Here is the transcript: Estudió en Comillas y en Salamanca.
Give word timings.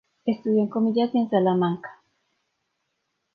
Estudió 0.25 0.63
en 0.63 0.67
Comillas 0.67 1.13
y 1.13 1.19
en 1.19 1.29
Salamanca. 1.29 2.01